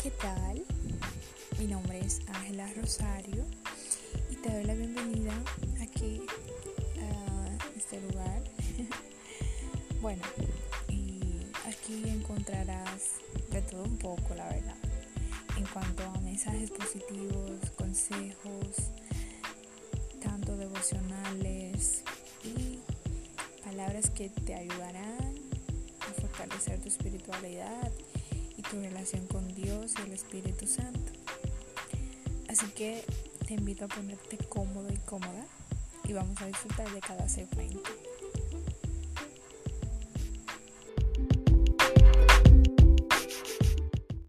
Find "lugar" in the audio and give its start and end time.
8.00-8.42